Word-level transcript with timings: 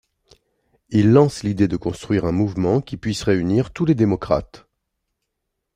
Il 0.89 1.11
lance 1.11 1.43
l’idée 1.43 1.67
de 1.67 1.77
construire 1.77 2.25
un 2.25 2.31
mouvement 2.31 2.81
qui 2.81 2.97
puisse 2.97 3.21
réunir 3.21 3.69
tous 3.71 3.85
les 3.85 3.93
démocrates. 3.93 4.67